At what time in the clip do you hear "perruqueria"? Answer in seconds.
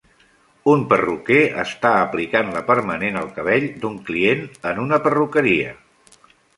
5.09-5.81